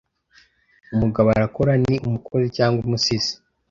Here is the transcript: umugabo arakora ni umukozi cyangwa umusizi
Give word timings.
umugabo 0.93 1.27
arakora 1.35 1.73
ni 1.85 1.95
umukozi 2.07 2.47
cyangwa 2.57 2.79
umusizi 2.85 3.33